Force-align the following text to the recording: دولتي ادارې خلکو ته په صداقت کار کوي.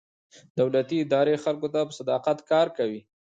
دولتي 0.59 0.97
ادارې 1.05 1.35
خلکو 1.43 1.67
ته 1.73 1.79
په 1.87 1.93
صداقت 1.99 2.37
کار 2.51 2.67
کوي. 2.77 3.01